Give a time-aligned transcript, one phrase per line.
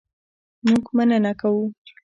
[0.65, 1.63] مونږ مننه کوو